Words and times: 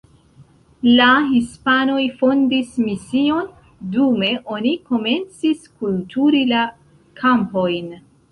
La 0.99 1.07
hispanoj 1.33 2.05
fondis 2.21 2.71
mision, 2.85 3.51
dume 3.97 4.31
oni 4.55 4.73
komencis 4.89 5.61
kulturi 5.83 6.43
la 6.55 6.65
kampojn. 7.23 7.93